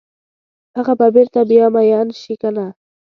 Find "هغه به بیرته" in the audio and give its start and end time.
0.77-1.41